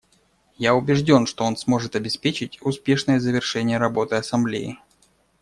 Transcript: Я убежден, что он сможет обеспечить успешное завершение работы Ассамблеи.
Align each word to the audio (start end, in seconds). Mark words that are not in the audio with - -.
Я 0.57 0.73
убежден, 0.73 1.27
что 1.27 1.43
он 1.43 1.55
сможет 1.57 1.95
обеспечить 1.95 2.57
успешное 2.63 3.19
завершение 3.19 3.77
работы 3.77 4.15
Ассамблеи. 4.15 4.79